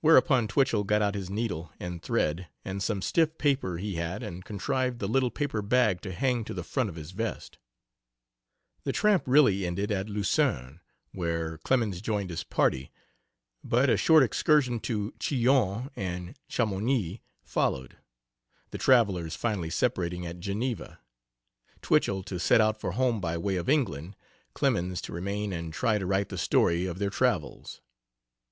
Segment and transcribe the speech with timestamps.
[0.00, 4.44] Whereupon Twichell got out his needle and thread and some stiff paper he had and
[4.44, 7.58] contrived the little paper bag to hang to the front of his vest.
[8.84, 10.78] The tramp really ended at Lausanne,
[11.10, 12.92] where Clemens joined his party,
[13.64, 17.96] but a short excursion to Chillon and Chamonix followed,
[18.70, 21.00] the travelers finally separating at Geneva,
[21.82, 24.14] Twichell to set out for home by way of England,
[24.54, 27.80] Clemens to remain and try to write the story of their travels.